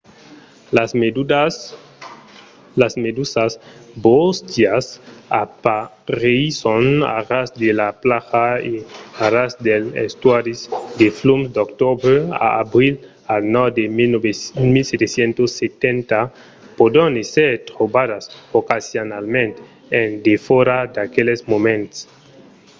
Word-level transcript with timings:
las 2.81 2.93
medusas 3.05 3.43
bóstias 4.07 4.83
apareisson 5.45 6.85
a 7.15 7.19
ras 7.31 7.49
de 7.63 7.69
las 7.79 7.93
plajas 8.03 8.53
e 8.71 8.75
a 9.23 9.25
ras 9.35 9.51
dels 9.65 9.89
estuaris 10.07 10.59
de 10.99 11.07
flums 11.19 11.49
d’octobre 11.55 12.15
a 12.47 12.49
abril 12.63 12.93
al 13.33 13.41
nòrd 13.55 13.73
de 13.79 13.85
1770. 14.75 16.19
pòdon 16.77 17.11
èsser 17.23 17.51
trobadas 17.69 18.23
ocasionalament 18.61 19.55
en 20.01 20.07
defòra 20.29 20.77
d'aqueles 20.95 21.41
moments 21.51 21.95